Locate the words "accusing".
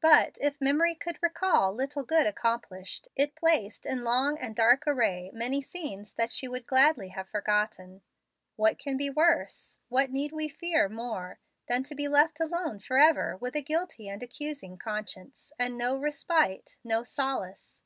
14.22-14.78